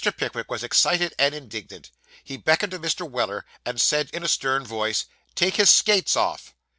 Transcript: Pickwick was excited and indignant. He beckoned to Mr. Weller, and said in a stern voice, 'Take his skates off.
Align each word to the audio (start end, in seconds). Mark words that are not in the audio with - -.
Pickwick 0.17 0.49
was 0.49 0.63
excited 0.63 1.13
and 1.19 1.35
indignant. 1.35 1.91
He 2.23 2.35
beckoned 2.35 2.71
to 2.71 2.79
Mr. 2.79 3.07
Weller, 3.07 3.45
and 3.63 3.79
said 3.79 4.09
in 4.13 4.23
a 4.23 4.27
stern 4.27 4.65
voice, 4.65 5.05
'Take 5.35 5.57
his 5.57 5.69
skates 5.69 6.15
off. 6.15 6.55